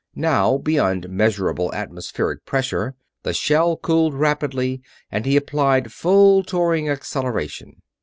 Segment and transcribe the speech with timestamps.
[0.15, 4.81] Now beyond measurable atmospheric pressure, the shell cooled rapidly
[5.11, 7.83] and he applied full touring acceleration.